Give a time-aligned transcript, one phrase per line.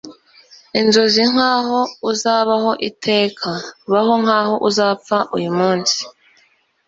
[0.79, 1.79] Inzozi nkaho
[2.11, 3.49] uzabaho iteka.
[3.91, 5.99] Baho nkaho uzapfa uyu munsi.